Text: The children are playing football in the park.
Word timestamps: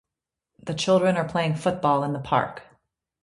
The 0.63 0.73
children 0.73 1.15
are 1.15 1.27
playing 1.29 1.57
football 1.57 2.03
in 2.03 2.11
the 2.11 2.19
park. 2.19 2.63